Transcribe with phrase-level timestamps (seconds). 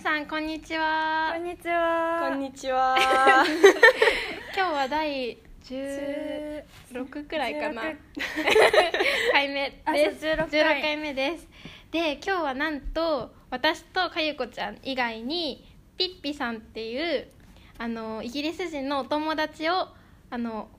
[0.00, 1.32] さんこんにちは。
[1.34, 2.30] こんにちは。
[2.30, 2.96] こんにちは。
[4.56, 7.82] 今日は第16くらいかな。
[7.82, 7.96] 16
[9.30, 10.20] 回目あです。
[10.20, 10.80] そう16 16回。
[10.80, 11.46] 回目です。
[11.90, 15.68] で今日はなんと私とかゆこちゃん以外に
[15.98, 17.28] ピッピさんっていう
[17.76, 19.88] あのイギリス人のお友達を
[20.30, 20.70] あの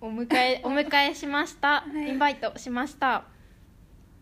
[0.00, 2.08] お迎えお迎えしました、はい。
[2.08, 3.26] インバイトしました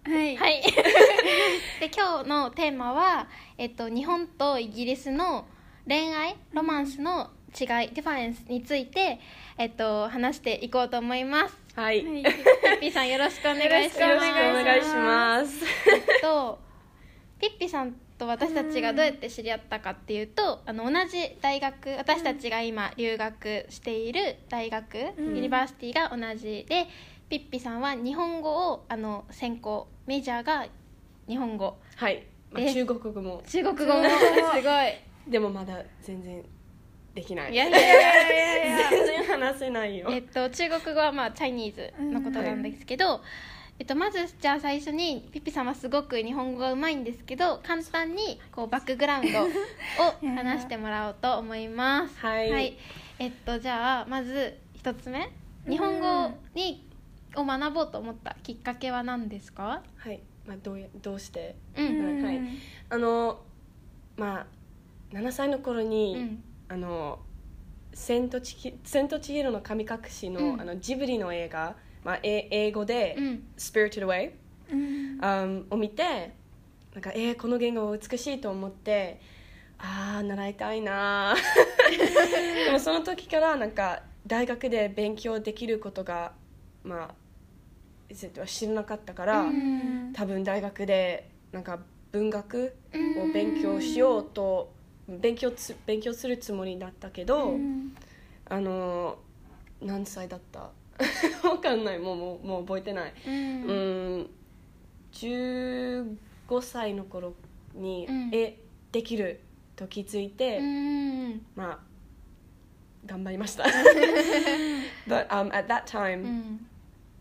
[0.04, 0.36] はい。
[0.36, 0.62] はい。
[1.80, 5.46] で今日のテーマは、えっと、日本とイギリスの
[5.86, 9.20] 恋愛 romance の違い difference について、
[9.58, 11.56] えっと、話していこうと思います。
[11.74, 12.04] はい。
[12.04, 12.22] はい。
[12.22, 14.60] ピッピさんよろしくお願いしよろしくます。
[14.60, 15.64] お願いします。
[15.90, 16.58] えっと
[17.38, 25.36] ピッピさんと私たちがどうやって知り合ったかっていうとあの同じ大学私たちが今留学している大学、うん。
[25.36, 26.86] university が同じで
[27.28, 30.66] ピッピさんは日本語をあの専攻メジャーが
[31.28, 31.76] 日本語。
[31.96, 32.26] はい。
[32.50, 33.42] まあで中国語も。
[33.46, 34.02] 中国語も。
[34.54, 35.30] すごい。
[35.30, 36.44] でもまだ全然
[37.14, 37.52] できない。
[37.52, 38.90] いやいやいやいやいや。
[38.90, 40.08] 全然話せないよ。
[40.10, 43.22] えっと中国語はまあチャイニーズのことなんですけど、
[43.78, 49.48] えっと、まずじゃあ最初にピッピさんはすごく日本語がうまいんですけど簡単にこうバックグラウンドを
[50.34, 52.18] 話してもらおうと思います。
[52.18, 52.76] はい。
[53.18, 55.30] えっとじゃあまず一つ目。
[55.68, 56.91] 日本語に
[57.36, 59.82] を学ぼうと思ったきっかけは何ですか？
[59.96, 60.20] はい。
[60.46, 61.56] まあどうやどうして？
[61.76, 61.86] うん。
[61.98, 62.40] うんはい。
[62.90, 63.40] あの
[64.16, 64.46] まあ
[65.16, 66.42] 7歳の頃うに、ん。
[66.68, 67.18] あの
[67.94, 70.60] 千と千尋千と千尋の神隠しの、うん。
[70.60, 73.42] あのジブリの映画、まあえ英語で、うん。
[73.56, 74.32] Spirited Away
[74.70, 75.18] うん。
[75.24, 76.32] あんを見て
[76.94, 79.20] なんかえー、この言語美しいと思って
[79.78, 82.64] ああ習いたいなー。
[82.66, 86.32] でもその時からなんか大学で勉強できることが
[86.84, 87.14] まあ
[88.22, 90.12] えっと知らなかったから、うん。
[90.14, 91.78] 多分大学でなんか
[92.12, 92.74] 文学
[93.18, 94.72] を勉強しようと
[95.08, 97.96] 勉強つ勉強するつもりだったけど、うん。
[98.48, 100.70] あのー何歳だった？
[101.48, 101.98] わかんない。
[101.98, 103.12] もうもうもう覚えてない。
[103.26, 103.34] うん。
[103.64, 103.72] う
[104.20, 104.30] ん。
[105.12, 106.16] 15
[106.60, 107.34] 歳の頃
[107.74, 108.30] に、うん。
[108.32, 108.58] え
[108.92, 109.40] できる
[109.74, 111.46] と気づいて、うん。
[111.56, 111.78] まあ
[113.06, 113.64] 頑張りました。
[115.08, 116.66] But、um, at that う time、ん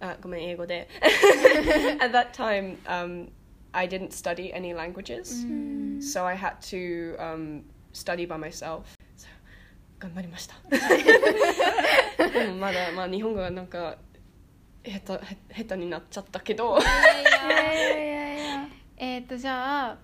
[0.01, 0.89] あごめん英語で。
[1.99, 3.29] At that time、um,
[3.71, 7.63] I didn't study any languages、うん so I had to、um,
[7.93, 8.81] study by myself.
[9.15, 9.27] So
[9.99, 10.55] 頑張りました。
[12.29, 13.97] でもまだ、まあ、日本語がなんか
[14.83, 16.79] 下手へ下手になっちゃったけど。
[16.79, 16.91] いや
[17.21, 18.67] いやいやいやいや。
[18.97, 19.97] えっ、とじゃあ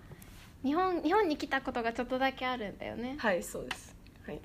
[0.64, 3.16] 日本日本に来たことがちょっとだけあるんだよね。
[3.18, 3.96] はいそうです。
[4.26, 4.40] はい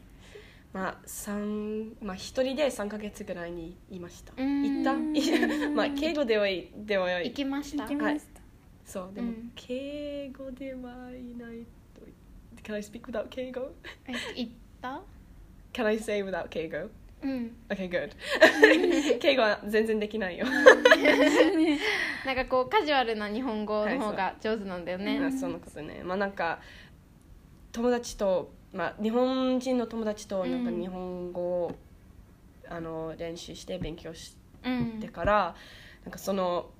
[0.73, 4.33] まあ三まあ一人で3か月ぐらいにいました。
[4.37, 4.95] 行った？
[5.71, 7.83] まあ敬語ではいでは行きました。
[7.85, 8.41] 行きました。
[8.85, 9.53] そうでも、うん。
[9.55, 10.81] 敬語では
[11.11, 12.03] いないと
[12.63, 13.71] Can I speak without 敬語
[14.07, 15.03] え行った
[15.73, 16.79] ？Can I say without 敬語
[17.23, 17.57] うん。
[17.69, 18.11] Okay good.
[19.21, 20.47] 敬語は全然できないよ。
[22.27, 26.01] なんかこうカジュアルな日本語の方が上手なんだよね、まあそのことね。
[26.03, 26.61] まあなんか
[27.73, 31.73] 友達とまあ日本人の友達となんかうん日本語を、
[32.69, 35.55] あの練習して勉強しうんてから、
[36.05, 36.71] なんかその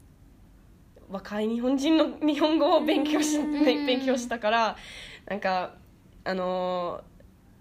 [1.11, 3.65] 若い日本人の日本語を勉強し、ん。
[3.65, 4.77] 勉強したから
[5.27, 5.75] なんか
[6.25, 7.03] あの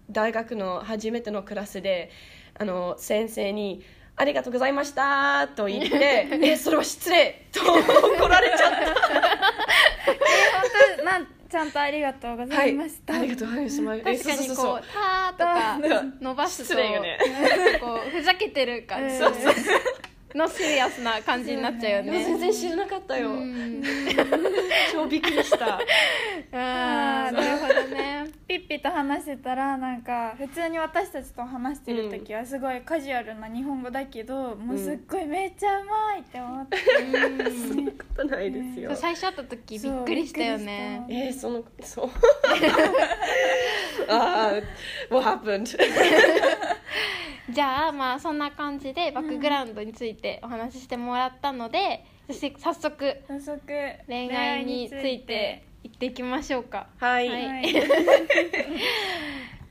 [0.09, 2.11] 大学の初めてのクラスで
[2.57, 3.83] あの先生に
[4.15, 8.77] 「ありがとうございました」と言って「えそれは失礼」と怒られちゃった。
[8.77, 13.83] 本当なんちゃんとありがとうございました、ありがとうございました。
[13.83, 17.17] 確かにこうえそうそうそう「た」とか うん伸ばすとね
[17.81, 19.17] こうふざけてる感じ。
[19.17, 19.53] そうそう
[20.33, 23.31] のシリアスな感じになっちゃうよでも全ね然知らなかったよ。
[23.31, 23.83] うん。
[24.93, 25.75] 超びっくりした。
[26.53, 27.57] あーなる
[28.51, 36.77] ピッピと話してたらなんか普通に私たちと話してる時はすごいカジュアルな日本語だけど、もうすっごいめっちゃうまいって思って、
[37.49, 38.93] そんなことないですよ。
[38.93, 41.05] 最初会った時びっくりしたよね。
[41.09, 42.09] えー、そのそう。
[44.11, 44.59] あ
[45.09, 45.71] あ、what happened?
[47.49, 53.61] じゃあまあそんな感じでバックグラウンドについてお話ししてもらったので、そして早速早速
[54.09, 56.87] 恋愛について言っていきましょうか。
[56.97, 57.27] はい。
[57.27, 57.63] ははい。
[57.71, 57.75] い、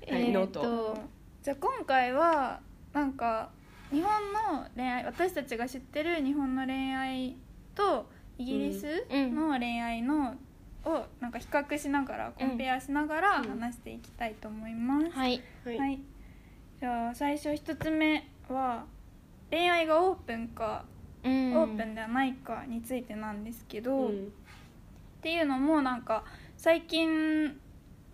[0.07, 0.99] えーノーっとト。
[1.43, 2.61] じゃあ今回は
[2.93, 3.51] なんか
[3.91, 4.11] 日本
[4.53, 7.37] の恋愛私たちが知ってる日本の恋愛
[7.75, 8.07] と
[8.39, 10.37] イギリスうんの恋愛の、
[10.85, 15.43] をなんか比較しながらコンペアしながら話していきたいと思います、はい。
[15.65, 15.79] はい。
[15.79, 15.99] はい、
[16.81, 18.87] じゃあ最初一つ目は
[19.51, 20.85] 恋愛がオープンか、
[21.23, 21.57] うん。
[21.57, 24.11] オープンではないかについてなんですけど、
[25.21, 26.25] っうんていうのもなんか
[26.57, 27.61] 最近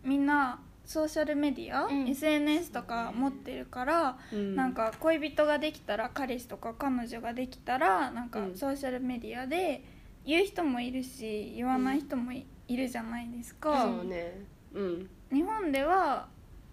[0.02, 2.08] みんなソーシャルメディア、うん。
[2.08, 4.54] SNS とか持ってるから、うん。
[4.54, 8.56] なんか恋人ができたら彼氏とか彼女ができたらなんかうん。
[8.56, 9.82] ソーシャルメディアで
[10.24, 13.82] 言う人もいるし言わない人もい,、るじゃないですか。
[13.82, 14.44] そうね。
[14.74, 15.10] うん。
[15.32, 16.28] 日本では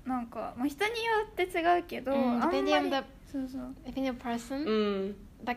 [0.06, 0.96] なんか、まあ、人によ
[1.28, 2.44] って違うけど、うん。
[2.44, 2.72] あんまり
[3.32, 3.76] そうそう。
[5.44, 5.56] だ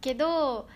[0.00, 0.68] けど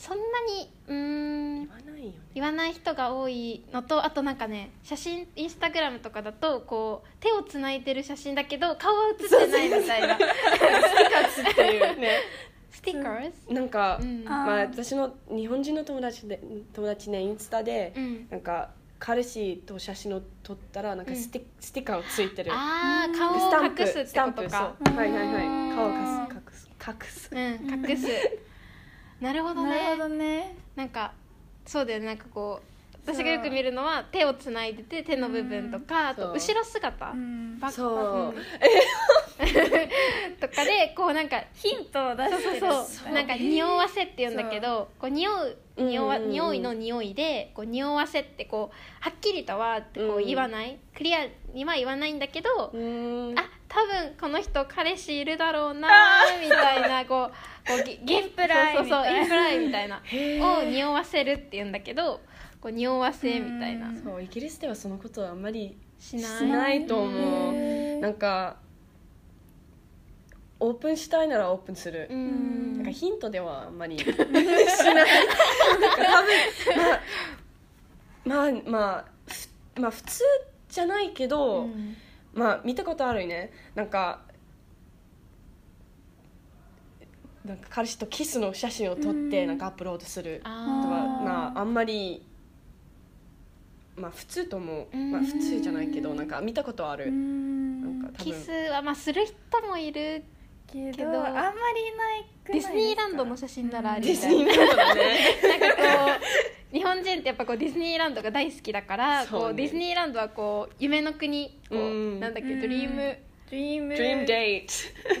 [0.00, 2.14] そんなにうーん言わないよね。
[2.32, 10.14] 言わない人が多いのとあとなんかね写真インスタグラムとかだとこう手をつないでる写真だけど顔は写ってないみたいな。
[10.14, 10.18] っ
[11.54, 11.98] ていう。
[11.98, 12.20] ね。
[12.70, 13.52] スティッカーズ？
[13.52, 14.22] なんか、うん。
[14.26, 16.40] あまあ、私の日本人の友達で
[16.72, 18.28] 友達ねインスタで、うん。
[18.30, 18.70] なんか
[19.00, 22.52] 彼氏と写真を撮ったらなんかステ,、ステッカーをついてる。
[22.52, 24.42] ああうん顔をスタンプ隠すってスタンプ。
[24.44, 24.96] ことかそう。
[24.96, 25.46] はいはいはい。
[25.46, 25.74] うん。
[25.74, 25.96] 顔を隠
[26.52, 26.68] す。
[26.86, 27.30] 隠す。
[27.32, 28.06] うん隠す
[29.20, 30.56] なるほどなるほねどね。
[30.76, 31.12] なんか
[31.66, 32.06] そうだよね。
[32.06, 32.68] なんかこう
[33.04, 37.10] 私がよく見るのは手をつないでて手の部分とかあと後ろ姿。
[37.10, 37.58] うん。
[37.58, 38.34] バックそう。
[38.34, 38.38] う
[40.30, 43.12] んとかでこうなんかヒントを出してるそうそう。
[43.12, 46.32] なんか匂わせって言うんだけどこう匂う匂わうんうんうん。
[46.32, 50.26] 匂いの匂いでこう匂わせってこうはっきりとはってこううん。
[50.26, 53.38] 言わない、クリアには言わないんだけど、うーん。
[53.38, 55.88] あ多分この人彼氏いるだろうな
[56.40, 57.34] みたいなこう
[57.68, 60.00] こうゲゲインプライそうそうそうみたいなインプライみたいな。
[60.04, 60.60] へー。
[60.60, 62.20] を匂わせるって言うんだけど
[62.60, 63.88] こう匂わせみたいな。
[63.88, 64.02] うん。
[64.02, 67.54] そうイギリスではそのことはあんまりしないしないと思う。
[67.54, 68.56] へーなんか
[70.60, 72.76] オープンしたいならオープンする、うん。
[72.78, 74.16] なんかヒントではあんまり しない。
[74.16, 75.06] なんか
[75.94, 76.34] 多分
[78.24, 79.04] まあまあまあ
[79.74, 80.24] ふまあ普通
[80.68, 81.96] じゃないけど、うん。
[82.34, 83.52] まあ見たことあるよね。
[83.74, 84.20] なんか
[87.48, 89.46] なんか彼氏とキスの写真を撮ってうん。
[89.48, 90.38] なんかアップロードする。
[90.38, 90.56] とかあ
[91.24, 92.22] まああんまり
[93.96, 95.12] まあ普通と思う、うん。
[95.12, 98.00] まあ、普通じゃないけどなんか見たことある、うん。
[98.00, 98.32] なんか多分。
[98.32, 99.34] ーキスはまあする人
[99.66, 100.22] もいる
[100.70, 101.46] けけどどあんまり
[101.96, 105.18] ないくないディズニーランドの写真ならあるディズニーランドだね。
[105.48, 105.82] なんかこ
[106.72, 112.20] う日本人ってやっぱこうディズニーランドが大好きだから、ねこうディズニーランドはこう夢の国こう、うん。
[112.20, 112.60] なんだっけうん。
[112.60, 113.18] ドリーム
[113.50, 114.68] ドリーム Dream Date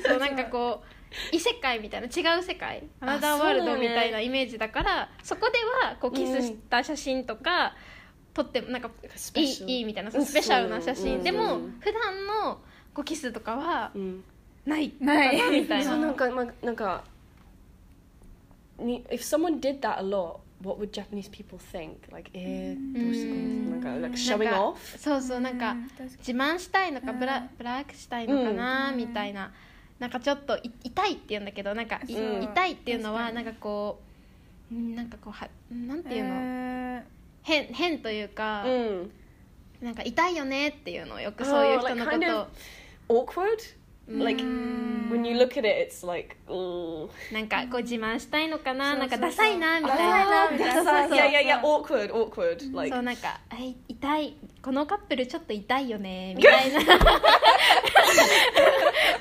[0.06, 0.97] そうなんかこう
[1.32, 2.84] 異世界みたいな違う世界。
[3.00, 5.58] アナザーワールドみたいなイメージだからそこで
[5.88, 7.74] はこうキスした写真とか
[8.34, 8.90] 撮ってもなんか
[9.34, 12.58] いいいいみたいなスペシャルな写真、うんでもうん普段の
[12.94, 14.24] こうキスとかはうん。
[14.66, 14.92] ない。
[15.00, 15.38] ない。
[15.38, 17.04] かなみたいそうななんかまあなんか
[18.78, 21.96] に if someone did that a lot what would Japanese people think?
[22.12, 23.80] Like えー、どうしてこうんのなん。
[24.02, 25.76] か like showing か off そうそうなんか、
[26.18, 28.96] 自慢したいのかブラ,、うんブラックしたいのかな、うん。
[28.98, 29.52] みたいな
[29.98, 32.10] なんかちょっとい痛いって言うんだけどなんかう。
[32.10, 34.00] 痛いっていうのはなんかこ
[34.70, 37.02] ううんなんかこうはなんていうの、へー。
[37.42, 39.10] 変変というか、うん。
[39.80, 42.46] なんか痛いよねっていうのをよくそういう人のこ Oh, like と kind
[43.08, 44.24] awkward?
[44.24, 45.08] like うん。
[45.10, 47.08] When you look at it it's like mm.
[47.32, 52.94] なんかこう自慢したいのかな、なんかダサいなみたいダサいな awkward awkward like.
[52.94, 53.40] そうなんか
[53.88, 54.36] 痛い
[54.68, 56.80] このカップルちょっと痛いよねみたいな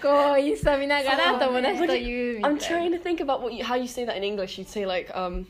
[0.02, 4.60] こうインスタ見ながら友達と言うみたい I'm な trying to think about what you, how you say that in English.
[4.60, 5.48] You'd say like um,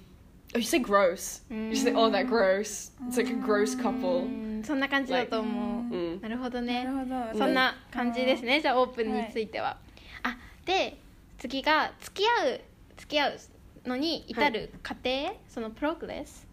[0.53, 1.41] oh, you say gross.
[1.49, 2.91] You say oh that gross.
[3.07, 4.59] It's like a gross う couple.
[4.59, 9.77] んそんな感じだと思う、うんなるほどなねるほどそんな感じですねじゃあオープンについては、
[10.21, 10.95] あで
[11.39, 12.61] 次が付き合う
[12.97, 13.39] 付き合う
[13.87, 16.46] のに至る過程、そのプログレス Mm.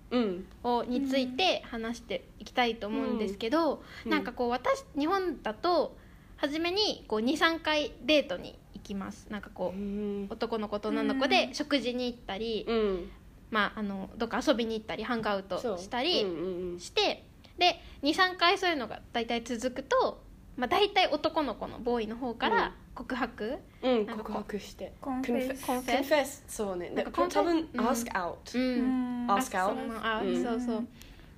[0.62, 4.10] をについて話していきたいと思うんですけど、うん。
[4.10, 5.96] なんかこう私日本だと
[6.36, 9.26] 初めにこう23回デートに行きます。
[9.30, 10.26] なんかこう Mm.
[10.30, 13.06] 男の子と女の子で食事に行ったり、Mm.
[13.50, 17.24] まあ、あのどっか遊びに行ったりハングアウトしたり mm, mm, して
[17.56, 20.23] で23回そういうのが大体続くと、
[20.56, 24.02] まあ、大体男の子のボーイの方から告白、mm.
[24.04, 24.06] Mm.
[24.06, 24.32] なんかこう。
[24.34, 24.92] 告白して。
[25.00, 26.90] コンフェス Confe- confess そうね。
[26.90, 27.86] なんか confess- 多分うん。
[27.86, 28.80] ask out うん。
[28.80, 29.26] うん。
[29.30, 30.42] Ask あ out あうん。
[30.42, 30.86] そうそう。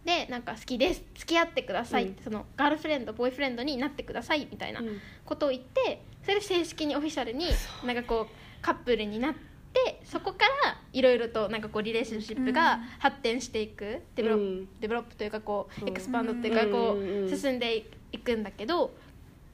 [0.05, 1.03] でなんか好きです。
[1.15, 2.05] 付き合ってください。
[2.05, 5.01] って、そのガールフレンドボーイフレンドになってくださいみたいなうん。
[5.25, 7.47] ことを言ってそれで正式にオフィシャルに
[7.85, 9.35] なんかこうカップルになっ
[9.73, 14.69] てそこからいろいろとなんかこう relationship が発展していく、 develop うん。
[14.81, 15.85] develop というかこうう。
[15.87, 17.37] ん expand っていうかこうんうんううん。
[17.39, 18.95] 進んでいくんだけど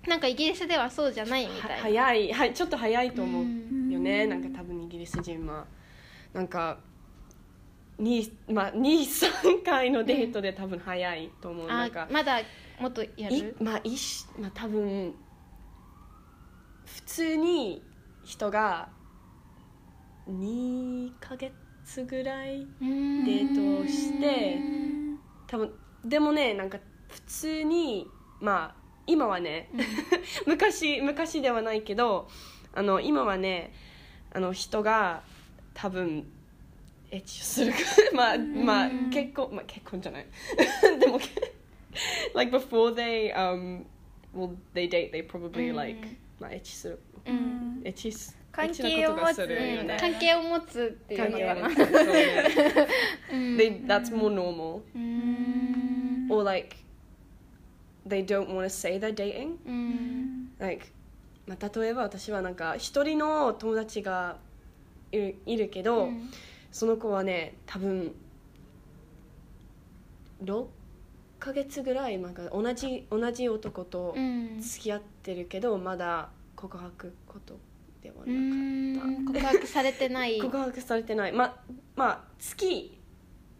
[0.07, 1.83] なんかイギリスではそうじゃないみはたいな。
[1.83, 4.27] 早いはいちょっと早いと思ううんよね。
[4.27, 5.67] なんか多分イギリス人は
[6.33, 6.79] なんか。
[7.99, 12.41] にまあ、23回のデートで多分早いと思うなあんかまだ
[12.81, 15.15] もっとやいるまあいしまあ多分
[16.87, 17.83] 普通に
[18.25, 18.89] 人が
[20.29, 21.53] 2ヶ月
[22.05, 24.59] ぐらいデーデートをして
[25.47, 25.73] 多分
[26.05, 26.79] でもねなんか
[27.09, 28.07] 普通に
[28.41, 29.69] まあ今はね、
[30.47, 32.29] 昔昔ではないけど
[32.73, 33.73] あの今はね
[34.33, 35.23] あの人が
[35.75, 36.27] 多分
[37.11, 37.73] エッチをする
[38.15, 40.27] まあまあ結婚まあ結婚じゃない。
[40.99, 41.21] でも
[42.35, 43.85] like before they um
[44.35, 45.99] well they date they probably like、
[46.41, 46.99] まあエッチする。
[47.27, 47.83] うん。
[47.85, 49.47] エッチす関係を持つ。
[49.47, 49.97] ね。
[49.99, 51.69] 関係を持つっていうのかな。
[51.69, 51.75] ね
[53.33, 53.57] うん。
[53.57, 54.83] They, that's more normal.
[54.95, 56.77] うん or like
[58.07, 59.57] they don't want to say they're dating.
[59.67, 60.87] うん like
[61.47, 64.37] まあ、例えば私はなんか一人の友達が
[65.11, 66.31] いるいるけど、うん。
[66.71, 68.15] その子はね多分
[70.43, 70.67] 6
[71.39, 74.61] ヶ月ぐらいなんか同じ同じ男とうん。
[74.61, 77.59] 付き合ってるけど、まだ告白こと
[78.03, 79.25] ではうなかっん。
[79.27, 80.39] 告白されてない。
[80.39, 81.33] た 告白されてない。
[81.33, 81.61] ま
[81.97, 82.97] まあ好き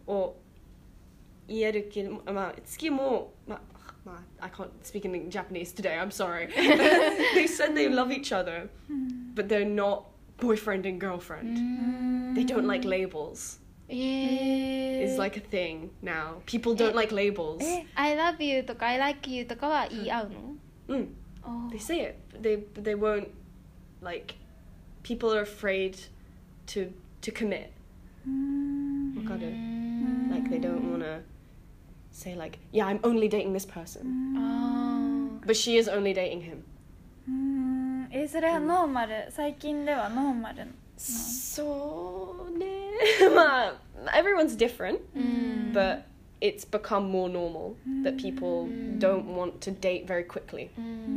[0.07, 0.35] を
[1.47, 3.32] 言えるけどまあ好きも
[4.04, 6.48] まあまあ I can't speak in Japanese today I'm sorry
[7.34, 8.68] they said they love each other
[9.34, 10.04] but they're not
[10.40, 16.40] boyfriend and う girlfriend ん they don't like labels えー is like a thing now
[16.46, 20.36] people don't like labels え I love you とか I like you とかは言い合うの
[20.88, 23.28] うんあ they say it but they but they won't
[24.02, 24.34] like
[25.02, 25.94] people are afraid
[26.66, 26.90] to
[27.22, 27.68] to commit
[28.26, 31.20] うんわかるうん like they don't want to
[32.13, 34.35] say like, yeah, I'm only dating this person.
[34.37, 35.45] Mm.
[35.45, 36.63] But she is only dating him.
[37.29, 38.07] Mm.
[38.11, 42.65] えそれはノーマル、最近ではノーマルそうね
[43.33, 44.13] まあ mm.
[44.13, 44.99] everyone's different、
[45.73, 46.03] but mm.
[46.39, 50.69] it's become more normal that people don't want to date very quickly.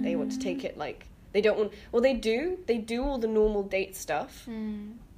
[0.02, 3.18] They want to take it like they don't want well they do they do all
[3.18, 4.48] the normal date stuff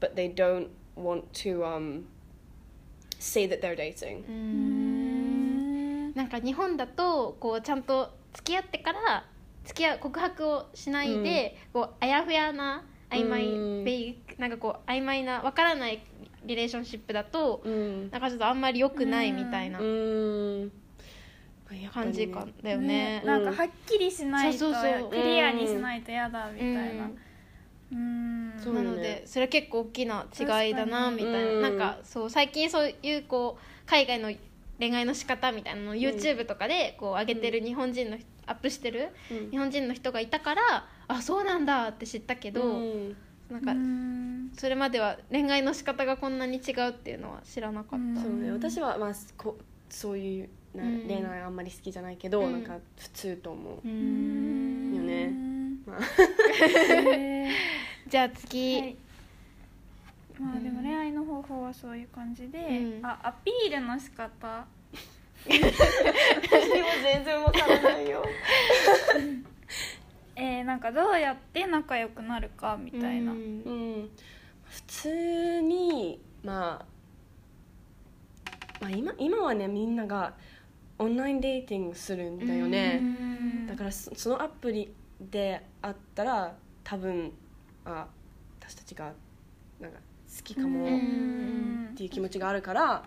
[0.01, 2.07] but they don't want to um
[3.21, 4.25] say that they're dating.
[6.19, 9.25] なんか日本だとこうちゃんと付き合ってから
[9.65, 13.85] 付き合う告白をしないで、こうあやふやな曖昧、うん。
[13.85, 16.03] ベイなんかこう曖昧なわからない
[16.45, 18.11] リレーションシップだと、うん。
[18.11, 19.79] なんかちょっとあんまり良くないみたいな
[21.95, 23.23] 感じかだよね。
[23.25, 24.73] なんかはっきりしないと
[25.11, 27.11] クリアにしないと嫌だみたいな。
[27.93, 28.57] うん。
[28.57, 31.63] なのでそれ結構大きな違いだなみたいな、うん。
[31.63, 34.33] なんかそう最近そういうこう海外の
[34.79, 39.51] 恋愛の仕方みたいなのを YouTube とかでこう上げてる日本人の人アップしてるうん。
[39.51, 40.63] 日本人の人がいたから
[41.07, 43.17] あそうなんだって知ったけど、うん。
[43.51, 44.51] なんかうん。
[44.57, 49.59] それまでは恋愛の仕方がこんなに違うっていうのは知らなかった、うんそうね私はまあこ
[49.91, 51.05] そういうなうん。
[51.07, 52.53] 恋愛あんまり好きじゃないけど、うん。
[52.53, 53.85] なんか普通と思う。
[53.85, 54.95] う、ん。
[54.95, 55.25] よね。
[55.27, 55.83] うん。
[55.87, 56.01] まあ。
[58.09, 58.97] じゃあ次、はい
[60.41, 63.07] まあでも恋愛の方法はそういう感じで、うん。
[63.07, 64.67] あアピールの仕方。
[65.45, 65.67] 私も
[67.03, 68.25] 全然わからないよ。
[70.37, 73.39] えー、なんかどうやって仲良くなるかみたいな、うん。
[73.39, 74.11] うん。
[74.65, 76.87] 普通にまあ
[78.81, 80.35] まあ今今はねみんなが
[80.99, 83.67] オンラインデーティングするんだよね、うん。
[83.67, 86.55] だからそそのアプリであったら
[86.85, 87.33] 多分
[87.85, 88.07] あ
[88.61, 89.13] 私たちが
[89.81, 90.03] なんか好
[90.45, 90.85] きかも。
[90.85, 93.03] うっんていう気持ちがあるから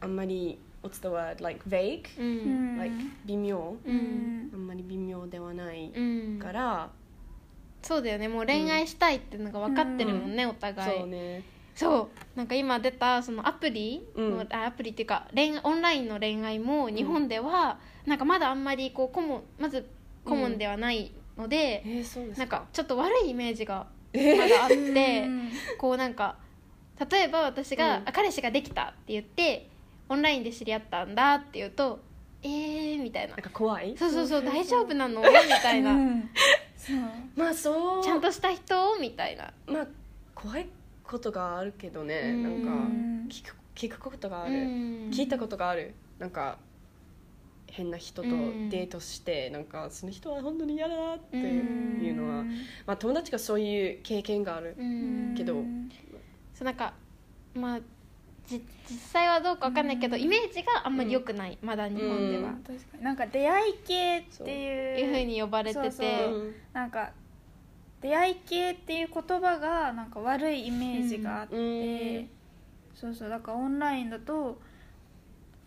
[0.00, 2.74] あんまり what's the word like vague ううん。
[2.76, 2.94] ん like
[3.26, 3.76] 微妙。
[3.84, 3.96] ううん。
[3.96, 6.90] んあんまり微妙ではないうんから、
[7.82, 8.28] そうだよね。
[8.28, 10.98] もう恋愛したいっていうのが分かってるもんね、お互い。
[11.00, 11.42] そうね。
[11.74, 12.36] そう。
[12.36, 14.48] なんか今出たそのアプリの、うん。
[14.52, 19.86] あアプリっていうか恋愛オンラインの恋愛も日本では、なんかまだあんまりこうコモンまず
[20.24, 24.74] コモンではないので、えー、そうですなんかちょっと悪いイメージがえまだあって、
[25.26, 25.50] うん。
[25.78, 26.36] こうなんか
[27.10, 28.08] 例えば私が、うん。
[28.08, 29.68] あ彼氏ができたって言って
[30.08, 32.00] オンラインで知り合ったんだって言うと
[32.42, 33.34] えーみたいな。
[33.34, 33.96] なんか怖い？
[33.96, 35.20] そうそうそう大丈夫なの？
[35.20, 35.26] み
[35.62, 36.30] たいな、うん
[36.76, 36.96] そう。
[37.36, 38.02] まあそう。
[38.04, 38.98] ちゃんとした人？
[39.00, 39.52] みたいな。
[39.66, 39.86] まあ
[40.34, 40.68] 怖い
[41.02, 42.42] ことがあるけどね、うん。
[42.42, 45.10] なんかうん聞く聞くことがある、うん。
[45.10, 45.94] 聞いたことがある。
[46.18, 46.58] なんか
[47.78, 48.68] 変な人とうん。
[48.68, 52.48] デートして、なんかその人は本当に嫌だなっていうのは、うん。
[52.86, 55.34] まあ、友達がそういう経験がある、うん。
[55.36, 55.64] けど
[56.54, 56.92] そうなんか
[57.54, 57.80] まあ
[58.46, 62.64] じ実際はどうかわかんないけど、イメージがあんまり良くない、まだ日本では、うん。
[62.64, 63.04] 確かに。
[63.04, 65.80] なんか出会い系っていういうふうに呼ばれてて。
[65.82, 66.52] そうそう。
[66.72, 67.12] なんか
[68.00, 71.56] 出会い系っていう言葉がなんか悪いイメージがあって、う
[72.22, 72.28] ん。
[72.94, 73.28] そうそう。
[73.28, 74.60] だからオンラインだと、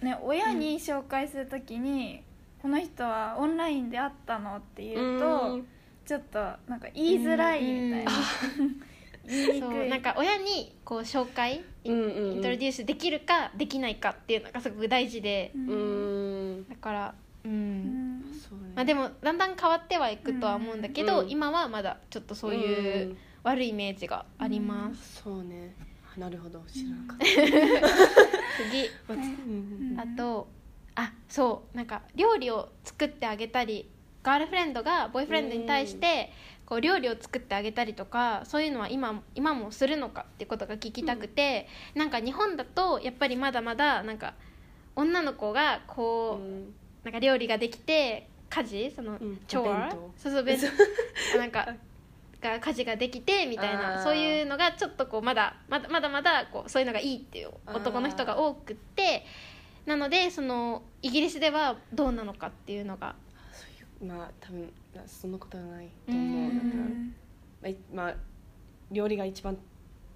[0.01, 2.23] ね、親に紹介するときに、
[2.61, 5.67] この人はオンラインで会ったのって言うと、うん。
[6.05, 8.11] ちょっとなんか言いづらいみたいな、
[9.25, 12.39] 言いになんか親にこう紹介イうんうんうん。
[12.39, 15.67] ントロデュースできるかできないかっていうのがすごく大事で、うん。
[15.69, 15.73] う
[16.61, 18.23] んだからうん、
[18.75, 21.29] まあ、でもだんだん変わってはいくとは思うんだけど、うん。
[21.29, 25.73] 今はまだちょっっとそういう悪いイメージがあります、そうね。
[25.79, 25.83] あ
[26.17, 27.25] なるほど知らなかった、
[28.63, 28.89] 次。
[29.07, 30.47] まあうんあと
[30.95, 33.89] あそうなんか料理を作ってあげたり
[34.23, 36.31] ガールフレンドがボーイフレンドに対して
[36.65, 44.35] こう料理を作ってあげたりとかそういうのは今今もするのかっていうことが聞きたくて、なんか日本だとやっぱりまだまだなんか
[44.95, 46.73] 女の子がこう、うん。
[47.03, 49.41] なんか料理ができて家事その、うん。
[49.47, 50.57] 調和そうそう弁
[51.33, 51.37] 当。
[51.39, 51.75] なんか
[52.41, 54.03] が家事ができてみたいあなー。
[54.03, 59.25] そういうのがちょっとこうまだまだまだまだこうそういうのがいいっていう男の人が多くって
[59.85, 63.15] なのでそのイギリスではどうなのかっていうのが
[63.51, 64.71] そういうまあ多分
[65.07, 66.77] そんなことはないとう思う、んなんか
[67.61, 68.15] まあいまあ
[68.91, 69.57] 料理が一番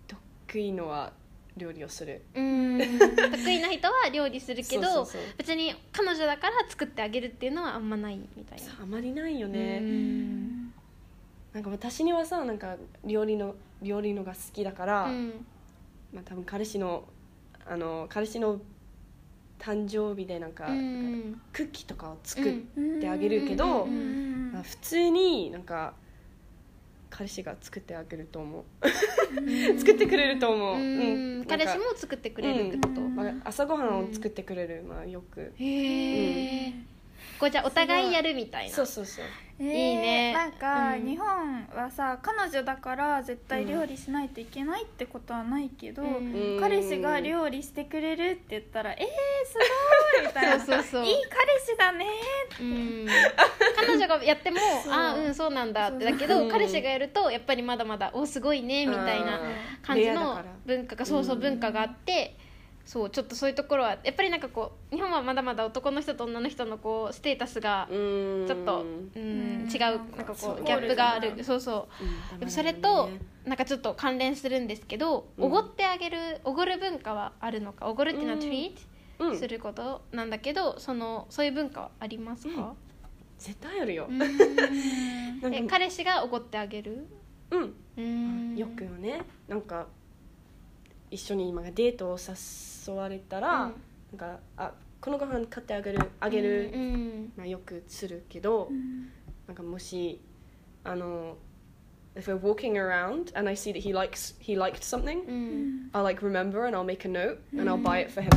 [0.07, 1.13] 得意のは
[1.57, 2.25] 料理をする。
[2.35, 2.77] うん。
[2.77, 8.65] 得意な人は料理するけど別に彼女だから作ってあげるっていうのはあんまないみたいな。
[8.83, 10.54] あまりないようね、ん
[11.55, 15.45] なんか私にはさなんか料理の料理のが好きだから、うん。
[16.13, 17.05] まあ多分彼氏の
[17.65, 18.59] あの彼氏の
[19.57, 21.41] 誕生日でなんか、うん。
[21.53, 23.89] クッキーとかを作っうんてあげるけど、うん。
[23.89, 25.93] うんまあ普通になんか
[27.09, 29.79] 彼氏が作ってあげると思う。
[29.79, 31.39] 作ってくれると思う、うん。
[31.39, 33.15] なんか彼氏も作ってくれるってこと、うん。
[33.15, 35.53] まあ、朝ごはんを作ってくれる、まあ、よく。
[35.57, 36.73] へえ、
[37.39, 38.75] こうじゃあお互いやるみたいな。
[38.75, 39.25] そうそうそう。
[39.57, 40.33] えーいいね。
[40.33, 41.05] なんか、うん。
[41.05, 46.57] 日本はさ彼女だから絶対料理しないといけないってことはないけど、うん。
[46.59, 49.57] 彼氏が料理してくれるって言ったらえー、す
[50.17, 50.59] ごいみたいな。
[50.63, 51.05] そうそうそう。
[51.05, 52.05] いい彼氏だね
[52.59, 53.07] うん。
[53.75, 54.93] 彼女がやっても そう。
[54.93, 59.39] あうんそうなんだってだけど彼氏がやるとやっぱりまだまだおすごいねみたいなあ
[59.81, 61.41] 感じの文化がそうそううん。
[61.41, 62.35] 文化があって
[62.85, 68.45] そうちょっとそういうところはやっぱりなんかこう日本はまだまだ男の人と女の人のこうステータスがうん。
[68.47, 69.67] ちょっとうんうん。
[69.71, 69.79] 違う
[70.15, 71.43] なんかこうギャップがある。
[71.43, 72.03] そうそう。
[72.33, 72.39] うん。
[72.39, 73.09] でもそれと
[73.43, 75.45] なんかちょっと関連するんですけどうん。
[75.45, 79.31] おごってあげるおごる文化はあるのかおごるっていうのはうんトリーうん。
[79.33, 82.75] トすることなんだけどそのそういう文化はありますか、
[83.39, 84.07] 絶対あるよ、
[85.51, 87.07] えか彼氏がおごってあげる？
[87.49, 87.75] うん。
[87.97, 88.55] うん。
[88.57, 89.21] よくよね。
[89.47, 89.87] なんか
[91.09, 92.17] 一緒に今デートを
[92.87, 93.73] 誘われたら、うん
[94.11, 94.71] なんかあ
[95.01, 99.09] このご飯買ってあげるあげる、うんまあ、よくするけど、うん
[99.47, 100.19] なんかもし
[100.83, 101.37] あの
[102.15, 106.03] if we're walking around and I see that he likes he liked something うん I'll
[106.03, 108.29] like remember and I'll make a note and I'll buy it for him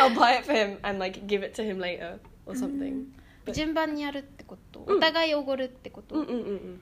[0.00, 3.04] I'll buy it for him and like give it to him later or something
[3.52, 6.80] 順番にやるってこと、うんお互いおごるってこと、うんうんうんうん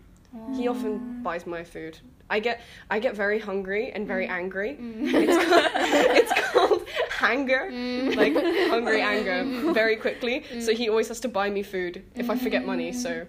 [0.56, 1.98] He often buys my food.
[2.30, 4.78] I get I get very hungry and very angry.
[4.80, 5.66] It's called,
[6.20, 7.70] it's called hanger,
[8.16, 8.34] like
[8.70, 10.44] hungry anger, very quickly.
[10.62, 12.94] So he always has to buy me food if I forget money.
[12.94, 13.26] So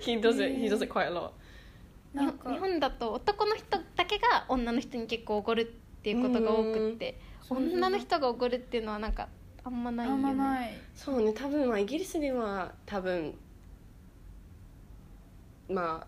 [0.00, 0.52] he does it.
[0.56, 1.32] He does it quite a lot.
[2.14, 5.64] なんか日本だと男の人だけが女の人に結構おごるっ
[6.02, 7.18] ていうことが多くって
[7.50, 9.28] うん女の人がおごるっていうのはなんか
[9.64, 13.34] あんまないあよねんまないそうね多分まあイギリスでは多分
[15.69, 16.07] まあ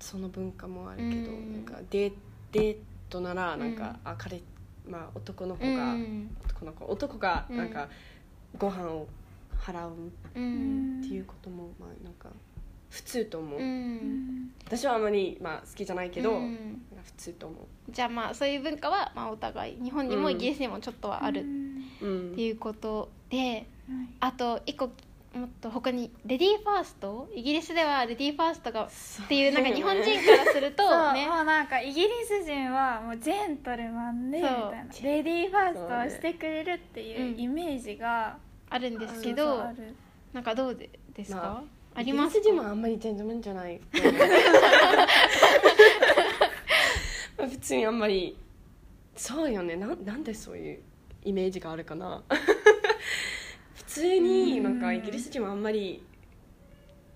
[0.00, 1.52] その文化もあるけど、うん。
[1.52, 2.12] なんかデ
[2.52, 2.76] デー
[3.08, 4.40] トならなんか、あ彼
[4.88, 6.30] まあ男の方うが、ん。
[6.46, 7.56] 男の子男がうん。
[7.56, 7.88] なんか
[8.58, 9.08] ご飯を
[9.58, 9.92] 払うう
[10.36, 10.98] うん。
[10.98, 12.28] んっていうこともまあなんか
[12.90, 13.68] 普通と思う、ううん。
[13.68, 16.40] ん私はあまりまあ好きじゃないけど、
[17.02, 17.56] 普通と思
[17.90, 19.82] じゃあまあそういう文化はまあお互い。
[19.82, 20.32] 日本にもうん。
[20.34, 21.42] イギリスにもちょっとはあるっ
[22.02, 22.34] う、うん。
[22.34, 24.90] ていうことでうんあと一個
[25.34, 28.88] もっと他にレディーファーストイギリスではレディーファーストがっ
[29.28, 31.26] ていうなんか日本人からするとそうね。
[31.26, 34.68] もうなんかイギリス人はもうジェントルマンでみたいな。
[35.02, 37.40] レディーファーストをしてくれるっていううん。
[37.40, 38.38] イメージが
[38.70, 39.64] あるんですけど
[40.32, 41.64] なんかどうでですか、ま
[41.96, 43.80] ありますイギリス人はあんまりジェントルマンじゃない。
[47.36, 48.36] ま あ普通にあんまり
[49.16, 49.74] そうよね。
[49.74, 50.78] なんなんでそういう
[51.24, 52.22] イメージがあるかな
[53.94, 56.04] 普通になんかイギリス人はあんまり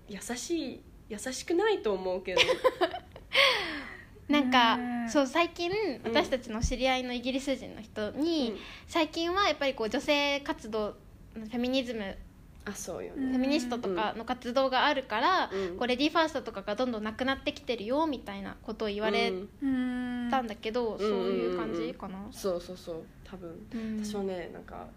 [0.07, 2.41] 優しい優しくないと思うけど。
[4.29, 5.09] なんかうん。
[5.09, 5.69] そう最近
[6.05, 8.55] 私たちの知り合いのイギリス人の人に、
[8.87, 10.95] 最近はやっぱりこう女性活動
[11.33, 12.15] フェミニズム
[12.63, 13.31] あそうようん。
[13.31, 15.77] ねフェミニストとかの活動があるから、うん。
[15.77, 23.67] こうレディーファーストとかがどんどんなくなってきてるよみたいなことを言われうんうんたんだけど、そういう感じかな、そうそうそう多分。
[23.73, 24.01] うん。
[24.01, 24.87] 私はねなんか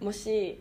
[0.00, 0.58] もし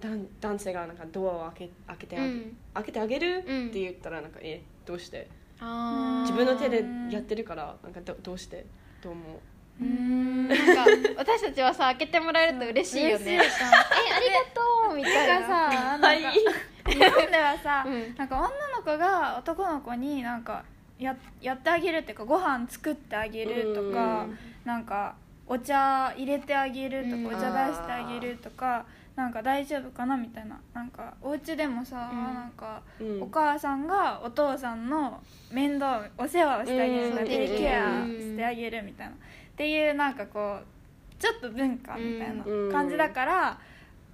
[0.00, 2.56] 男男性がなんかドアを開け開けてあげ,、うん。
[2.74, 3.68] 開けてあげる、うん。
[3.68, 5.28] って言ったらなんかえどうして？
[5.58, 8.66] 自分の手でやってるからなんかどどうして？
[9.02, 9.82] と思う？
[9.82, 10.48] うーん。
[10.48, 10.84] なんか
[11.16, 13.34] 私たちはさ開けてもらえると嬉しいよね。
[13.34, 13.54] えありが
[14.88, 15.38] とうみたいな。
[15.38, 16.30] んなかさなんかはい日
[16.98, 18.14] 本ではさ、うん。
[18.16, 20.64] なんか女の子が男の子になんか
[20.98, 24.38] ややってあげるっていうかご飯作ってあげるとかうん。
[24.64, 28.84] なんかお茶入れてあげるとか、うんお茶出してあげるとか
[29.16, 30.60] なんか大丈夫かなみたいな。
[30.74, 32.34] なんかお家でもさ、うん。
[32.34, 33.22] なんかうん。
[33.22, 39.12] お母さんがお父さんの面倒お世話をしてあげるデイケアうんしてあげるみたいな。
[39.14, 39.16] っ
[39.56, 40.64] ていうなんかこう
[41.18, 42.68] ちょっと文化みたいうん。
[42.68, 43.58] な感じだから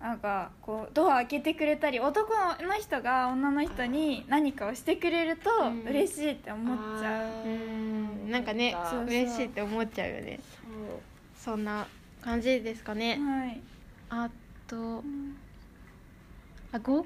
[0.00, 5.82] なんかこうドア開けてくれたり男の人が女の人に何かをしてくれるとうん。
[5.82, 7.26] 嬉しいって思っちゃう。
[7.26, 8.28] うー。
[8.28, 8.30] ん。
[8.30, 10.38] なんかねそう嬉しいって思っちゃうよね。
[11.36, 11.88] そんな
[12.20, 13.18] 感じですかね。
[13.20, 13.60] はい。
[14.10, 14.30] あ
[14.72, 15.04] と。
[16.72, 17.04] あ合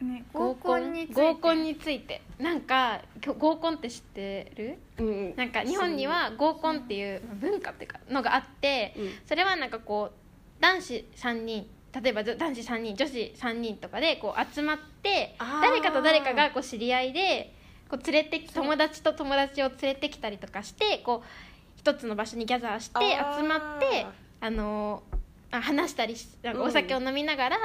[0.00, 1.22] ね合合コンについて。
[1.22, 2.22] 合コンについて。
[2.38, 3.02] なんか
[3.38, 4.78] 合コンって知ってる？
[4.98, 5.06] うん。
[5.06, 9.10] うんなんか日本には合コンっていう文化っていうかのがあってうん。
[9.26, 11.66] それはなんかこう男子3人
[12.02, 17.52] 例えば男子3人女子3人とかでこう集まって誰かと誰かがこう知り合いで
[17.90, 21.28] こう連れてき友達と友達を連れてきたりとかしてこう
[21.76, 22.98] 一つの場所にギャザーして
[23.36, 24.06] 集まって
[24.40, 25.21] あのー
[25.52, 27.58] あ話したりしなんかお酒を飲みながら、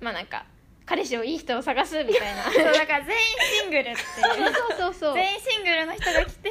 [0.00, 0.44] まあなんか
[0.86, 2.44] 彼氏をいい人を探すみたいな。
[2.52, 3.22] そうだから全員
[3.60, 3.96] シングルっていう。
[4.54, 6.50] そうそうそう全員シングルの人が来て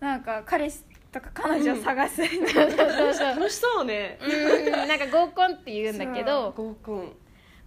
[0.00, 4.18] なんか彼氏とか彼女を探す、 そうそうそう楽しそうね。
[4.20, 7.16] うーんなんか合コンって言うんだけど合コン。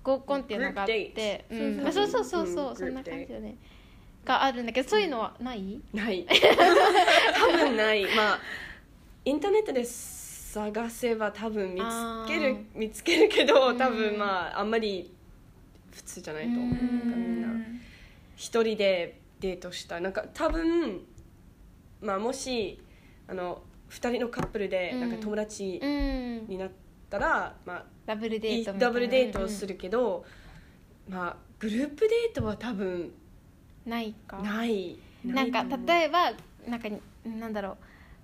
[0.04, 1.78] 合コンっていうのがあってうん。
[1.80, 3.56] そうあそうそうそうそう、うんそんな感じだね。
[4.24, 6.26] があるんだけどそういうのはない、ない。
[7.34, 8.06] 多分ない。
[8.16, 8.40] まあ
[9.24, 9.84] インターネットで
[10.56, 12.64] 探せば多分見つけあるー。
[12.76, 13.78] 見つけるけどうん。
[13.78, 15.12] 多分まああんまり
[15.92, 16.76] 普通じゃないと思う。
[16.76, 17.48] かみんな。
[18.38, 19.98] 一人でデートした。
[19.98, 21.02] いなんか多分
[22.02, 22.80] まあもし
[23.28, 25.02] あの二人のカップルでうん。
[25.02, 26.48] なんか友達うん。
[26.48, 26.72] になっ
[27.10, 30.24] たら、まあダブルデートダブルデートをするけど、
[31.10, 33.12] まあグループデートは多分うん
[33.86, 34.38] ないか。
[34.38, 34.98] ない。
[35.26, 36.32] なんか例えば
[36.66, 36.88] なんか
[37.26, 37.78] なんだろう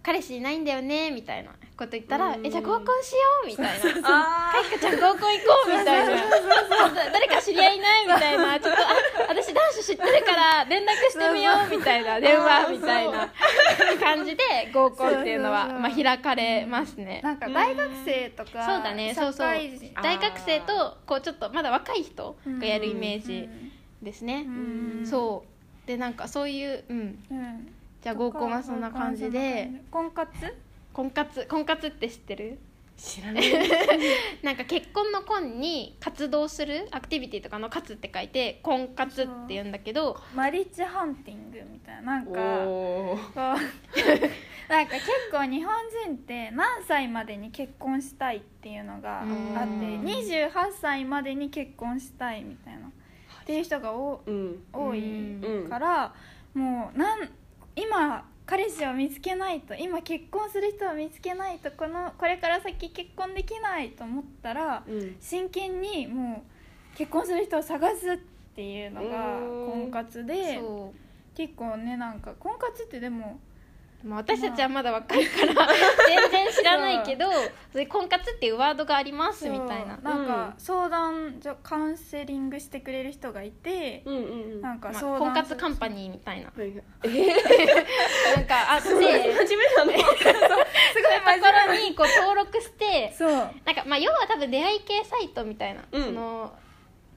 [0.04, 2.46] 彼氏いないんだよねみたいなこと言ったらうん。
[2.46, 3.66] えじゃあ合コンしようみたい
[4.02, 4.20] な。
[4.50, 6.16] あかいかちゃん合コン行こうみたいな。
[6.16, 8.60] だ誰か知り合いいないみたいな。
[8.60, 8.86] ちょっとあ
[9.30, 12.20] 私男子知ってるから連絡してみようみたいな。
[12.20, 13.32] 電話みたいな。
[14.00, 17.22] 感じで合コンっていうのはまあ開かれますね。
[17.24, 19.14] なんか大学生とかそうだね。
[19.14, 19.48] そうそう。
[20.02, 23.48] 大学生とこうちょっとまだ若い人がやるイメージ
[24.02, 24.46] ですね。
[24.48, 25.06] うん。
[25.06, 25.88] そう。
[25.88, 27.20] でなんかそういううん、
[28.02, 29.70] じゃあ合コンはそんな感じで。
[29.92, 30.32] 婚活？
[30.94, 31.46] 婚活。
[31.48, 32.60] 婚活って知ってる？
[32.98, 33.44] 知らない。
[34.44, 36.88] なんか結婚の婚に活動する？
[36.92, 40.20] アクティビティとかの活って書いて婚活って言うんだけど。
[40.36, 42.02] マリッジハンティングみたいな。
[42.02, 42.32] なんか
[42.66, 43.38] こう
[44.72, 45.74] なんか結構日本
[46.06, 50.04] 人って何歳までに結婚したいっていうのがあってうん。
[50.06, 52.88] 28歳までに結婚したいみたいな。
[52.88, 54.64] っていう人が多うん。
[54.74, 56.14] 多いうんから
[56.54, 57.30] もうなん
[57.76, 65.16] 今彼氏を見つけないと今結婚する人を見つけないとこのこれから先結婚できないと思ったらうん。
[65.20, 66.44] 真剣にも
[66.94, 68.18] う結婚する人を探すっ
[68.56, 69.72] ていうのがうん。
[69.72, 70.94] 婚活でそ
[71.36, 73.51] 結構ねなんか婚活ってでもう、
[74.04, 75.68] まあ、私たちはまだ若いから
[76.08, 77.26] 全然知らないけど
[77.90, 79.98] 婚活っていうワードがありますみたいな。
[79.98, 84.62] なんか相談所カウンセリングしてくれる人がいてうんうんうん。
[84.62, 86.48] なんか婚活カンパニーみたいな。
[86.48, 86.84] はいはい。
[87.04, 87.28] え
[88.36, 89.92] なんかあってー、初めてなの。
[89.92, 93.30] すごいところにこう登録してそう。
[93.30, 96.04] なんかまあ要は多分出会い系サイトみたいな、うん。
[96.06, 96.54] その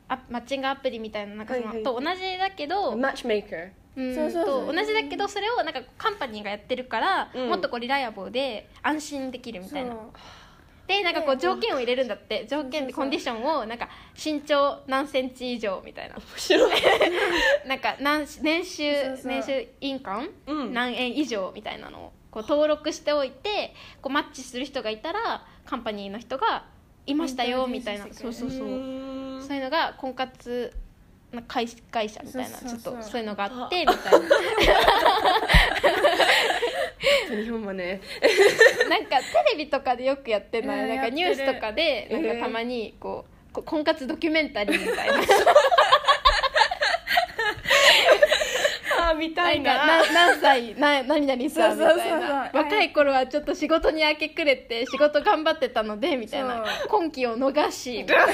[0.09, 1.85] あマッチングアプリみたいななんかその、はいはい。
[1.85, 4.67] と同じだけど、マッチメーカーうんそうそうそう。
[4.67, 7.49] と同じだけどそれをなんかカンパニーがやってるから、うん。
[7.49, 9.97] もっとこうリライアボーで安心できるみたいな。
[10.87, 12.47] でなんかこう条件を入れるんだって。
[12.47, 13.89] 条件でコンディションをなんか
[14.23, 16.17] 身長何センチ以上みたいな。
[16.17, 16.83] 面白い。
[17.67, 19.27] なんか何年収そうそう。
[19.33, 20.75] 年収インカム、うん。
[20.75, 26.67] 何円以上みたいなのをこう登録しておいてこうマッチする人がいたらカンパニーの人が
[27.07, 28.07] いましたよみたいな。
[28.13, 28.59] そうそうそう。
[28.59, 30.73] そういうのが婚活
[31.35, 34.21] の会会社みたいなちょっとそういうのがあってみたいな。
[37.43, 38.01] 日本はね。
[38.89, 45.15] なんかテレビとかでよくやってるのようんなんかニュースとかでなんかたまにこうこう婚活ドキュメンタリーみたいな。
[48.97, 52.21] あー見たないなな何歳な何々さんみたいそうそうそうそう。
[52.21, 56.65] な若い頃はちょっと仕事に明け暮れて仕事頑張ってたのでみたいな。
[56.83, 58.27] そ今期を逃しみたいな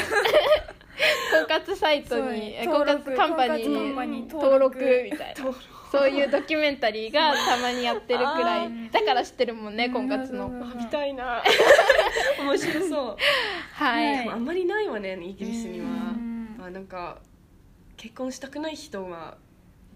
[1.33, 5.11] 婚活サイトに婚活カンパニーに登録登録。
[5.11, 5.53] みたいな。
[5.91, 10.47] そういうドキュメンタリーがたまにやってるくらあいだから知ってるもんね婚活の。
[10.47, 11.43] うん見たいな。
[12.41, 13.17] 面白そう。
[13.73, 15.87] はい、はいあんまりないわねイギリスには。
[15.87, 16.57] うん。
[16.59, 17.19] まあなんか
[17.97, 19.37] 結婚したくない人は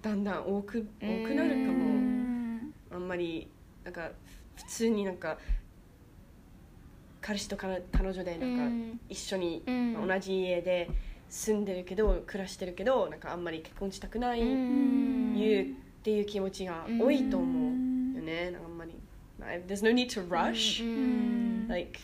[0.03, 2.75] だんだん多く多くなるかうもん。
[2.93, 3.49] あんまり
[3.85, 4.11] なんか
[4.57, 5.39] 普通になんか
[7.27, 10.91] 彼氏と彼彼女でなんかうん一緒にうん同じ家で
[11.31, 15.67] 住んでるけど暮らしてるけどなんかあんまり結婚したくないうんいうっ
[16.03, 17.47] ていう気持ちが多いと思
[18.15, 18.93] うよねなんかあんまり
[19.67, 20.83] There's no need to rush
[21.69, 21.99] like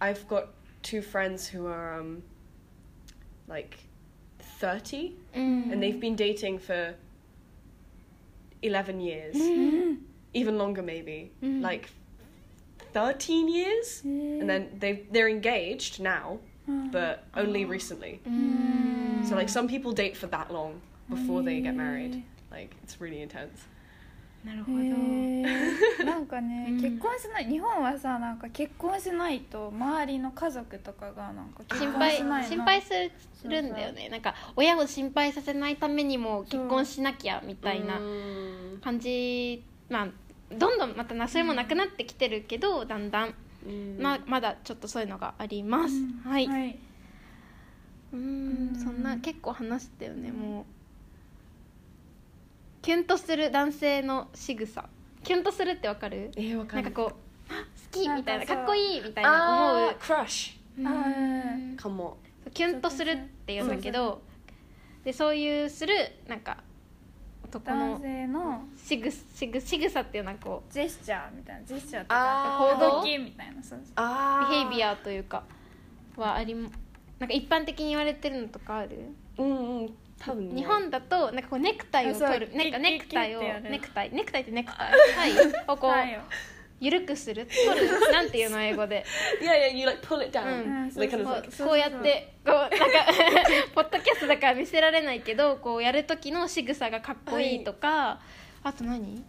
[0.00, 0.46] I've got
[0.82, 2.22] two friends who are um
[3.48, 3.78] like
[4.60, 6.94] 30うん and they've been dating for
[8.62, 9.98] 11 years うん
[10.34, 11.60] even longer maybe Mm.
[11.62, 11.88] like
[12.92, 19.50] 13 years and then they they're engaged now うん but only recently うん so like
[19.50, 20.74] some people date for that long
[21.10, 23.48] before they get married へ like it's really intense
[24.44, 38.80] なるほどへーなんかね、うん結婚しない日本はさなんか結婚しないと周りの家族とかがなんか心配心配するするんだよねなんか親を心配させないためにも結婚しなきゃみたいな Mm.
[38.80, 40.08] 感じまあ
[40.50, 43.34] どんどんまたなそれもなくなってきてるけどだんだん、
[43.66, 44.00] Mm.
[44.00, 46.20] ままだちょっとそういうのがあります、うん。
[46.24, 46.78] はい、はい。
[48.14, 48.74] うんん。
[48.74, 50.64] そんな結構話したよねもう。
[52.80, 54.88] キュンとする男性の仕草。
[55.22, 56.30] キュンとするってわかる？
[56.36, 56.84] えー、わかる。
[56.84, 57.12] なんかこ
[57.50, 58.08] うあ好き。
[58.08, 58.46] みたいな。
[58.46, 59.82] かっこいいみたいな。
[59.84, 59.94] 思う。
[60.00, 62.16] クラッシュかも。
[62.54, 64.22] キュンとするって言うんだけど
[65.04, 65.94] でそういうする
[66.26, 66.64] なんか
[67.58, 73.82] 男男の性のしぐしぐ仕草っていうのはこジェスチャーみたいなジェスチャーとか行動きみたいなそうう。
[73.96, 75.42] あビヘイビアというか
[76.16, 76.70] はありも
[77.18, 79.12] なんか一般的に言われてるのとかある？
[79.38, 80.60] うんうん多分ね。
[80.60, 82.50] 日本だとなんかこうネクタイを取る。
[82.50, 82.58] あそう。
[82.58, 83.70] なんかネクタイをキュッキュッてやる。
[83.70, 84.10] ネクタイ。
[84.12, 84.92] ネクタイってネクタイ？
[84.92, 85.32] はい。
[85.68, 85.88] をこ。
[85.88, 86.20] うはいよ
[86.80, 87.46] 緩くする？
[87.46, 88.00] 取る？
[88.10, 89.04] なんていうの英語で。
[89.40, 90.64] Yeah, yeah, you like pull it down.
[90.64, 90.94] うん。
[90.96, 92.76] Like kind こう like, こうやってこうなんか
[93.74, 98.20] ポッドキャストだから見せられないけどこうやる時の仕草がかっこいいとか、
[98.62, 99.22] あと何？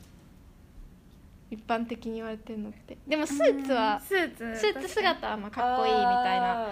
[1.49, 2.97] 一般的に言われてるのって。
[3.05, 6.05] でもスーツはスーツスーツ姿はまあかっこいいみたい
[6.39, 6.63] な。
[6.63, 6.71] あー。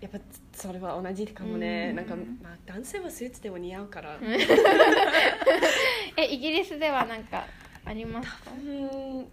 [0.00, 0.18] やっぱ
[0.52, 1.96] それは同じかもね、うん。
[1.96, 4.16] なんか、まあ、男性はスーツでも似合うから、
[6.16, 7.44] えイギリスではなんか
[7.84, 8.50] ありますか？
[8.52, 9.26] うん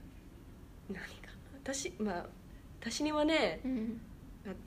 [1.66, 2.26] 私まあ
[2.80, 4.02] 私にはねうん。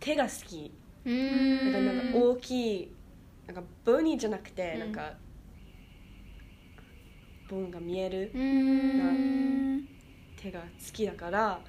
[0.01, 0.73] 手が好き。
[1.05, 1.87] うーなん。
[1.87, 2.93] かなんか大きい
[3.47, 4.81] なんかボニーじゃなくて、うん。
[4.81, 5.13] なんか
[7.49, 8.33] ボンが見える。
[8.35, 9.01] うーん。
[9.01, 9.03] う
[9.77, 9.89] ん
[10.41, 11.61] 手が好きだから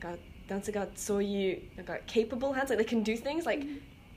[0.00, 3.64] なんか男性がそういうなんか capable hands like they can do things like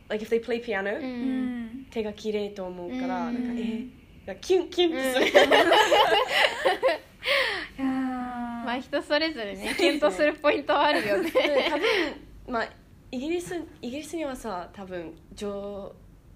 [0.10, 1.56] like if they play piano、ううん。
[1.66, 3.34] ん手が綺麗と思うから、うん。
[3.34, 3.88] なんかえー
[4.28, 5.32] なんかキュンキュンとする、
[8.72, 11.30] まあ人それぞれねキュンとするポイントはあるよね。
[11.30, 12.70] で多分まあ
[13.12, 15.92] イギリスイギリスにはさ多分女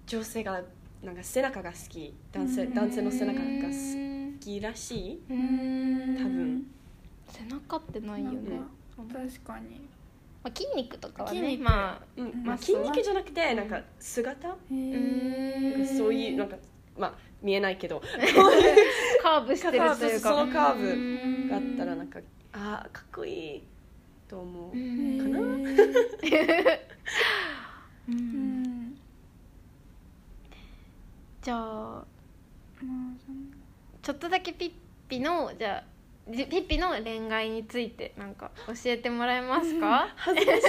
[0.06, 0.62] 女性が
[1.02, 2.14] なんか背中が好き。
[2.32, 2.74] 男性うん。
[2.74, 6.66] 男性の背中がう好きらしい、多分。
[7.28, 8.60] 背中ってないよね。
[8.96, 9.80] 確かに。
[10.42, 11.38] まあ、筋肉とかはね。
[11.38, 11.62] 筋肉。
[11.62, 12.30] まあうん。
[12.30, 16.56] うんまあ、筋肉じゃなくてなんか姿、そういうなんか
[16.98, 18.00] まあ見えないけど。
[19.22, 20.28] カーブしてるというか。
[20.30, 21.48] そのカーブうん。
[21.48, 22.20] があったらなんか
[22.52, 23.62] ああかっこいい
[24.28, 25.38] と思う、うんかな。
[25.38, 25.42] う
[28.08, 28.62] うん。
[28.62, 28.98] ん
[31.42, 32.04] じゃあ
[34.02, 34.72] ちょっとだけピッ
[35.08, 35.84] ピのじゃあ
[36.32, 40.12] じピッピの恋愛についてなんか教えてもらえますか？
[40.16, 40.66] 恥ずかしい。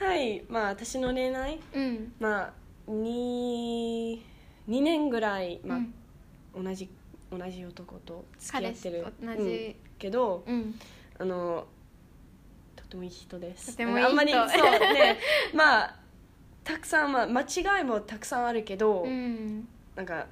[0.04, 0.42] はい。
[0.48, 1.60] まあ私の恋愛？
[1.74, 2.12] うん。
[2.18, 2.52] まあ
[2.90, 4.20] 2,
[4.68, 6.64] 2年ぐらい、まあうん。
[6.64, 6.88] 同じ
[7.30, 9.04] 同じ男と付き合彼氏ってる。
[9.04, 9.38] と同うん。
[9.38, 10.74] じけどうん。
[11.18, 11.66] あの
[12.76, 13.72] とてもいい人です。
[13.72, 14.10] とてもいい人。
[14.10, 15.18] あんまり そうね。
[15.54, 15.96] まあ
[16.64, 19.66] たくさん、まあ、間違いもたくさんあるけど、うん。
[19.96, 20.26] なんか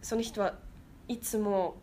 [0.00, 0.54] その人は
[1.08, 1.76] いつも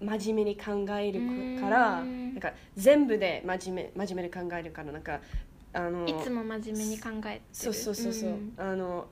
[0.00, 2.34] 真面目に考えるからうん。
[2.34, 5.20] なんか全部で真面目真面目に考えるからなんか
[5.72, 7.40] あのいつも真面目に考えてる？
[7.52, 8.54] そうそうそうそう、ん。
[8.56, 9.06] あの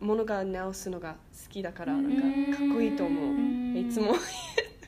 [0.00, 2.18] ものが直すのが好きだからうん。
[2.18, 3.76] なんかかっこいいと思う、ん。
[3.76, 4.14] いつも。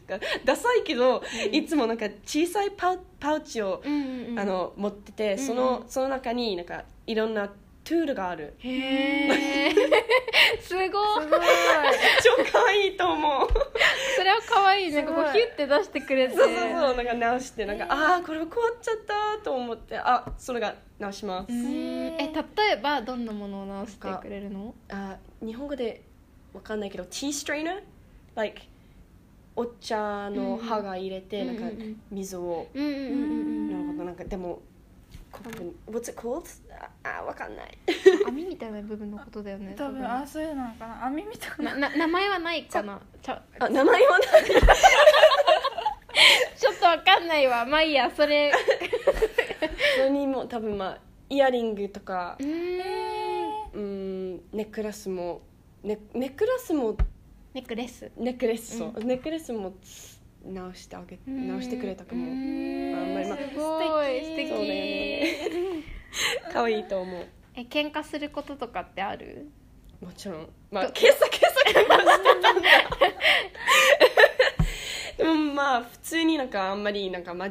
[0.09, 4.39] なんかダサいけど、いつもなんか小さいパウパウチを、うんうんうん。
[4.41, 7.49] あの持ってて、そのその中になんかいろんな
[7.85, 8.55] トゥールがある。
[8.59, 9.71] へえ
[10.61, 10.85] すごい。
[11.25, 11.41] すごい
[12.23, 13.49] 超可愛いと思う。
[13.49, 13.55] そ
[14.29, 16.35] れれは可愛いなんかこうヒュッて出してくれて。
[16.35, 16.97] そうそうそう。
[16.97, 17.67] なんか直して。
[17.67, 18.49] なんか、ああこれ壊っ
[18.81, 19.97] ちゃったと思って。
[19.99, 21.67] あそれが直します、うん。
[21.67, 24.75] え例えばどんなものを直してくれるの？
[24.91, 26.03] あ日本語で
[26.53, 27.83] わかんないけど tea strainer?
[28.35, 28.63] Like
[29.57, 32.01] お茶の葉が入れて、なんかうんうんうん。
[32.11, 34.05] 水を、うんうんうんうんなるほど。
[34.05, 34.61] なんかでも
[35.33, 36.45] コップに What's it called?
[37.05, 37.79] ああわかんない
[38.39, 40.05] 網みたいな部分のことだよね多分。
[40.05, 41.07] あそういうのかな。
[41.07, 41.75] 網みたいな。
[41.75, 43.01] なな名前はないかな。
[43.21, 44.45] ちょあ名前はない。
[46.57, 47.65] ちょっとわかんないわ。
[47.65, 48.53] まあいいやそれ。
[49.97, 50.99] それにも多分まあ
[51.29, 52.37] イヤリングとか。
[52.39, 52.47] うー。
[52.47, 55.43] んうんネックレスも。
[55.83, 56.97] ネネックレスも。
[57.55, 58.11] ネックレス。
[58.17, 59.75] ネックレスそう、ネックレスも
[60.45, 62.25] 直してあげ直してくれたかも。
[62.25, 64.49] あんまりまあすごい素敵。
[64.49, 65.27] そうだよね。
[66.53, 67.27] 可愛いと思う
[67.61, 69.49] え喧嘩することとかってある？
[70.01, 70.49] もちろん。
[70.71, 72.71] まあ今朝今朝喧嘩してたんだ。
[75.19, 77.49] でもまあ普通になんかあんまりなんかまあ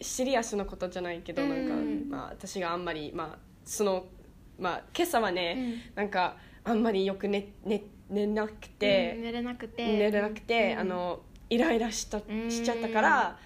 [0.00, 4.06] シリアスなことじゃないけどなんか、うんまあ私があんまりまあその
[4.58, 5.94] まあ今朝はね、うん。
[5.94, 9.86] なんかあんまりよく寝寝寝なくうんて、寝れなくて。
[9.86, 10.78] 寝れなくて、うん。
[10.80, 12.22] あのイライラしたん。
[12.50, 13.38] しちゃったから、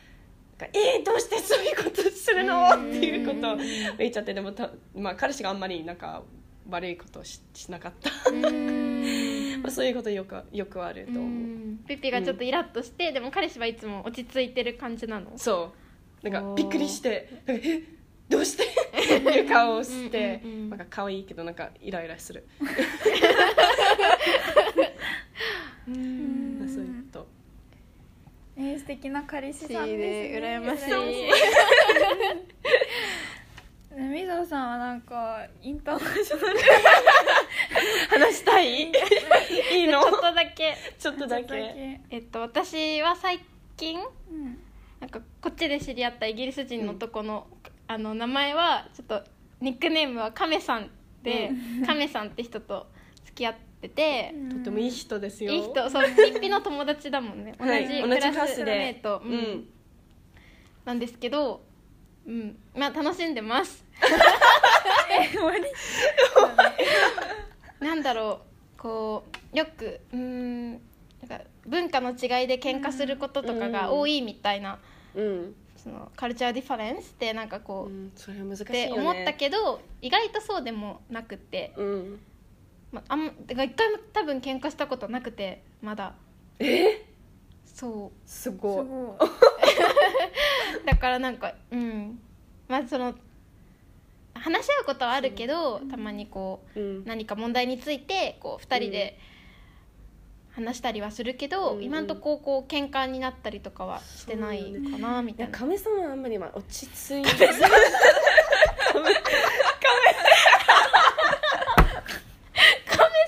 [0.66, 2.90] えー、どうしてそういうことするの、うん。
[2.90, 3.56] っていうことを
[3.98, 6.22] 言っちゃってでもた、まあ、彼氏があんまりなんか
[6.68, 8.10] 悪いことをししなかった、
[9.62, 11.78] まあ、そういうことよくよくあると思う、うん。
[11.86, 15.32] ピッピがちょっとイラッとして、でも彼氏はいつも落ち着いてる感じなの？
[15.36, 15.72] そ
[16.22, 16.28] う。
[16.28, 17.82] なんかびっくりしてえ
[18.28, 18.64] どうして？
[18.64, 20.42] っていう顔をして。
[20.44, 22.46] うんうんうんなんか可愛いけどなんかイライラする、
[25.88, 26.37] う ん
[28.60, 30.40] えー、素敵な彼氏さんです、ね。
[30.40, 30.80] ね、羨まし
[33.96, 36.58] いみぞさんはなんかインターナショナル。
[38.10, 38.82] 話したい？
[38.82, 38.92] い
[39.84, 40.02] いの？
[40.02, 40.76] ちょっとだけ。
[40.98, 42.00] ちょっとだけ。
[42.10, 43.40] えっと私は最
[43.76, 44.58] 近うん
[44.98, 47.46] なんかこっちで知り合ったイギリス人の男の,、
[47.86, 49.22] あの名前はちょっと
[49.60, 50.90] ニックネームはカメさん
[51.22, 51.52] で、
[51.86, 52.88] カメさんって人と
[53.24, 55.52] 付き合ってて、とてもいい人ですよ。
[55.52, 57.54] いい人そうピッピの友達だもんね。
[57.58, 57.86] 同はい。
[57.86, 59.68] じ同じクラスメート、うん。
[60.86, 61.60] なんですけど、
[62.26, 63.84] うん、まあ楽しんでます。
[65.32, 65.64] 終わり？
[67.86, 68.40] なんだろ
[68.76, 68.80] う。
[68.80, 70.72] こうよくうーん。
[70.72, 74.78] なんか文化の違いで喧嘩することとかが多いみたいな、
[75.16, 78.86] うん、その culture difference ってなんかこう、うん、それは難しいっよね。
[78.86, 82.20] て思ったけど意外とそうでもなくて、うん
[82.92, 86.14] まあ、あんてか一回も多分喧嘩したことなくてまだ。
[86.58, 87.04] え？
[87.66, 88.28] そう。
[88.28, 88.86] すすごい。
[88.86, 89.18] ご
[90.86, 92.18] だからなんかうん。
[92.66, 93.14] まあその
[94.34, 97.04] 話し合うことはあるけどたまにこううん。
[97.04, 99.18] 何か問題についてこう2人で
[100.52, 105.56] 話したりはするけど、うん今んとここう喧嘩になったりとかはしてないかなみたいな。
[105.56, 107.62] 亀さんはあんまりまあ落ち着いて カメ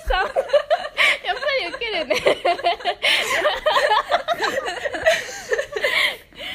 [0.07, 0.41] さんやっぱ
[1.61, 2.21] りウケるね。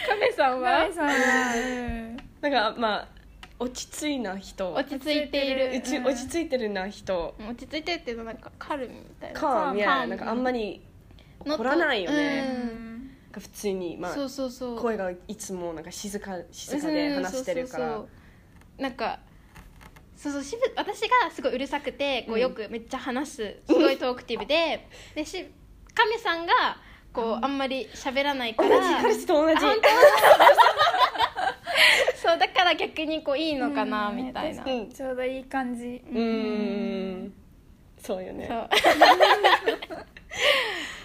[0.09, 1.13] カメさんいはさんは、
[1.57, 2.17] うん。
[2.41, 3.09] なんかまあ
[3.59, 4.73] 落ち着いな人。
[4.73, 5.77] 落ち着いている。
[5.77, 6.07] うちうん。
[6.07, 7.35] 落ち着いてるな人。
[7.39, 10.83] 落ち着いてるっていうのはなんかカルミみたいなカームいカームやなんかあんまり
[11.41, 12.59] 怒らないよね、ううん。
[12.59, 14.79] んなんか普通にまあそうそうそう。
[14.79, 17.87] 声がいつもなんか静か静かで話してるから。
[17.87, 18.83] うんそうそうそう。
[18.83, 19.21] なんか
[20.17, 22.41] そうそうしぶ私がすごいうるさくてこううん。
[22.41, 25.47] よくめっちゃ話すすごいトークティブででし
[25.95, 26.53] 亀さんが
[27.13, 29.55] こうあんまり喋らないか同らじ彼氏と同じ。
[29.57, 29.89] あ本当？
[32.29, 34.17] そうだから逆にこういいのかなうん。
[34.17, 36.03] みたいな、うんちょうどいい感じ。
[36.11, 37.33] うーん。
[37.99, 38.47] そうよね。
[38.49, 38.69] そう。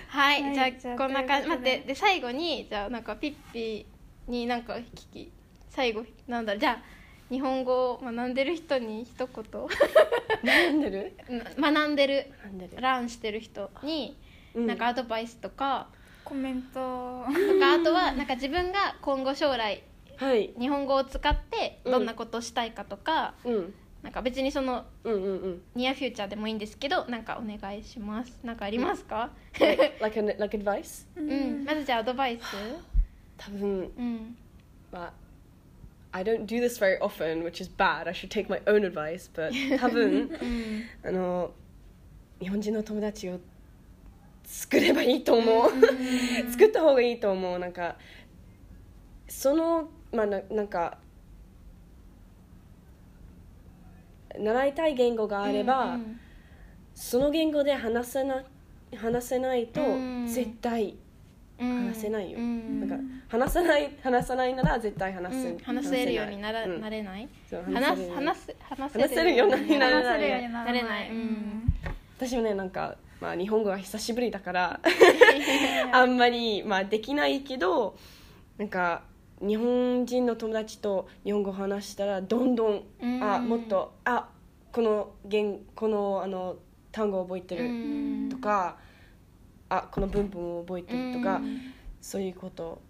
[0.07, 3.85] はい、はいじゃあじゃあこんな感じ待ってで最後にじゃあなんかピッピ
[4.27, 5.31] になんか聞き
[5.69, 6.81] 最後なんだろうじゃあ
[7.31, 9.27] 日本語を学んでる人に一言。
[10.43, 11.13] 悩んでる？
[11.57, 12.25] な学んでる。
[12.45, 12.81] 悩んでる。
[12.81, 14.17] ランしてる人に
[14.53, 14.67] うん。
[14.67, 15.87] なんかアドバイスとか、
[16.25, 17.25] コメント。
[17.25, 19.81] とかあとはなんか自分が今後将来
[20.17, 20.53] はい。
[20.59, 23.73] 日本語を使ってどんなことをしたいかとか、うん。
[24.03, 25.61] なんか別にそのうんうんうん。
[25.73, 28.37] ニアフューチャーでもいいんですけどなんかお願いします。
[28.43, 31.05] なんかありますか、like, like, an, like advice?
[31.15, 32.43] ううん、まずじゃあアドバイス。
[33.37, 34.35] 多分うん。
[34.91, 35.13] まあ
[36.13, 38.07] I don't do this very often, which is bad.
[38.07, 41.51] I should take my own advice, but 多分うんあの
[42.39, 43.39] 日本人の友達を
[44.43, 45.71] 作ればいいと思う。
[46.51, 47.59] 作った方がいいと思う。
[47.59, 47.95] なんか
[49.27, 50.97] そのまあななんか
[54.37, 56.19] 習いたい言語があれば、うん
[56.93, 58.43] その言語で話せな
[58.95, 60.27] 話せないとうん。
[60.27, 60.97] 絶対
[61.59, 62.87] うん話せないよ、うん。
[62.87, 66.81] なんか話さない話さないなら絶対話す、うん話せるようになら、うん。
[66.81, 67.29] なれない。
[67.49, 70.49] 話すせ話す話話せるようになれない。
[70.49, 71.09] なれない。
[71.09, 71.73] うん。
[72.17, 74.79] 私もねなんか、まあ、日本語は久しぶりだから
[75.93, 77.95] あんまり、まあ、できないけど
[78.57, 79.03] なんか
[79.39, 83.23] 日本人の友達と日本語を話したらどんどん、うん。
[83.23, 84.27] あもっとあ
[84.73, 86.57] この言このあの
[86.91, 88.29] 単語を覚えてうるん。
[88.29, 88.75] とか、
[89.69, 91.73] あこの文法を覚えてるとか、うん。
[92.01, 92.81] そういうこと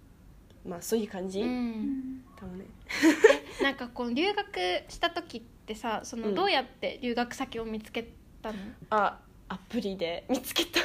[0.65, 2.23] まあそういう感じ、うん。
[2.35, 2.65] 多分ね。
[3.61, 4.45] なんかこう留学
[4.89, 6.35] した時ってさそのうん。
[6.35, 8.09] どうやって留学先を見つけ
[8.41, 8.57] たの、
[8.89, 10.79] あアプリで見つけた。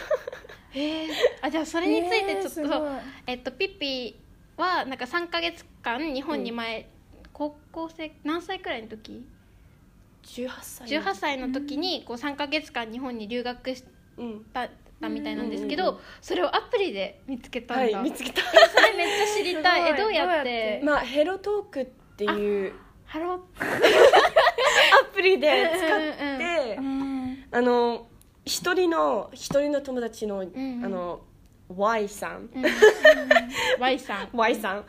[0.73, 1.09] へえ
[1.41, 4.17] あじゃあそれについてちょっと、えーえっとピッピ
[4.57, 6.89] はなんか3か月間日本に前、
[7.33, 9.27] 高校生何歳くらいの時
[10.25, 13.85] ？18歳18歳の時にこう3か月間日本に留学し
[14.19, 14.23] う
[14.99, 18.41] んたたみたいなんですけど、うんうんうんそれをアプリで見つけたんだ、はい見つけた。
[18.43, 19.93] それめっちゃ知りたい。
[19.93, 20.81] えどうやって？
[20.85, 21.87] まあ HelloTalk っ
[22.17, 22.73] ていう
[23.05, 23.39] Hello。
[25.03, 28.07] アプリで使って、うんあの
[28.45, 30.85] 一人の一人の友達の、んうん。
[30.85, 31.21] あの
[31.69, 32.65] Y さん、うん
[33.81, 34.29] Y さん。
[34.33, 34.85] Y さん。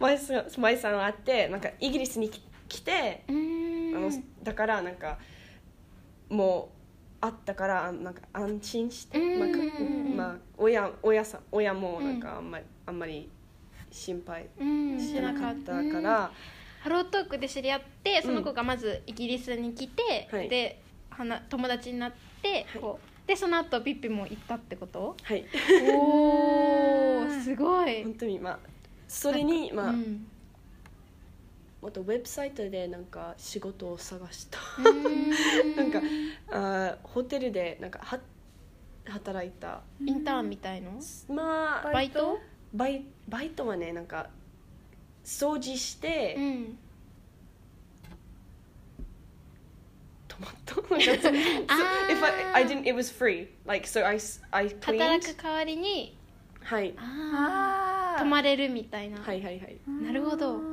[0.00, 4.10] Y さん Y さんがあってなんかイギリスに来来て、あの
[4.42, 5.18] だからなんか
[6.30, 6.81] もう
[7.22, 9.38] あったからあなんか安心して、うん。
[9.38, 9.48] まあ
[10.16, 13.30] まあ、親親さん親もなんかあんまり、あんまり
[13.90, 14.98] 心配うん。
[14.98, 15.88] してなかったうん。
[15.90, 16.32] から、
[16.80, 20.48] ハロートークで知り合ってその子がまずイギリスに来て、はい。
[20.48, 22.12] ではな友達になっ
[22.42, 23.26] て、はい。
[23.28, 25.16] でその後ピッピも行ったってこと？
[25.22, 25.44] はい。
[25.80, 28.02] おお すごい。
[28.02, 28.58] 本当にまあ
[29.06, 30.26] それにまあ、うん
[31.82, 34.58] もっとウェブサイトでなんか仕事を探した。
[35.76, 36.00] なんか
[36.52, 38.20] あーホテルでなんかは
[39.06, 39.80] 働いた。
[40.00, 40.92] インターンみたいの？
[41.28, 42.38] まあバイト？
[42.72, 44.28] バイバイトはねなんか
[45.24, 46.78] 掃除して、うん。
[50.28, 50.98] トマト so,
[52.08, 53.48] if I, I didn't it was free.
[53.66, 56.16] Like so I, s- I 働 cleaned く代わりに
[56.62, 56.94] はい。
[56.96, 59.80] ああ泊まれるみたいな、はいはいはい。
[60.00, 60.71] なるほど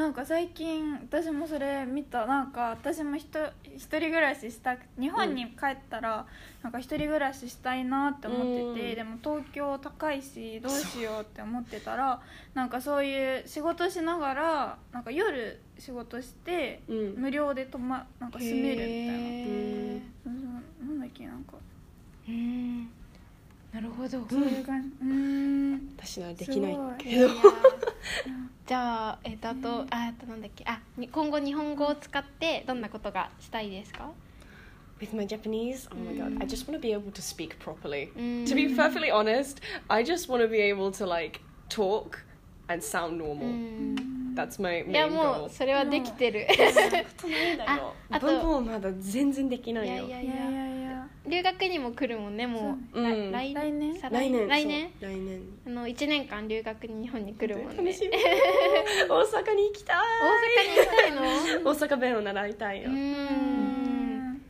[0.00, 2.24] なんか最近私もそれ見た。
[2.24, 6.26] なんか私もひと一人暮らししたく日本に帰ったら、
[6.62, 8.36] なんか一人暮らししたいなって思
[8.72, 8.94] ってて、うん。
[8.96, 12.22] でも東京高いしどうしようって思ってたら
[12.54, 17.14] なんかそういう仕事しながらなんか夜仕事して、うん。
[17.18, 19.12] 無料で泊まなんか住めるみたいな。
[19.12, 20.00] へー。
[20.24, 20.44] うん
[20.88, 21.58] なんだっけなんか。
[22.26, 22.90] うん
[23.72, 27.28] なるほど、そういう感じうーん私ならできないけど
[28.66, 34.10] じゃあえっ、とあと、ああとなんだっけあに今後日本語を使ってどんなことがしたいですか
[35.00, 38.10] with my Japanese oh my god I just want to be able to speak properly
[38.16, 42.18] うん to be perfectly honest I just want to be able to like talk
[42.68, 46.46] and sound う normal ん that's my いや main も goal うそれはできてる
[47.66, 50.79] ああと文法まだ全然できないよいやいやいや
[51.30, 53.04] 留学にも来るもんねもう、そう。
[53.04, 53.32] うん。
[53.32, 53.98] 来来年？
[53.98, 54.48] 再来年？
[54.48, 55.10] 来年そう。
[55.10, 55.40] 来年？
[55.66, 57.76] あの1年間留学に日本に来るもんね。
[57.76, 58.10] 楽しみ。
[59.08, 59.96] 大阪に行きたい。
[59.96, 61.12] 大阪に行きたい
[61.64, 61.70] の？
[61.70, 62.94] 大阪弁を習いたいうーん
[64.34, 64.42] ん。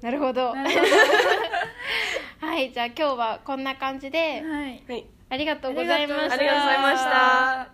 [0.00, 0.54] なるほど。
[0.54, 0.76] なるほ
[2.46, 4.42] はいじゃあ今日はこんな感じで。
[4.42, 4.82] どはい。
[4.88, 5.06] はい。
[5.30, 7.68] ありがとうございましたありがとうございました。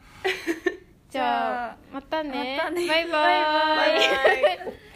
[1.11, 2.57] じゃあまたね。
[2.59, 2.87] またね。
[2.87, 3.99] バイバイバイバイ。
[3.99, 4.89] バイバイ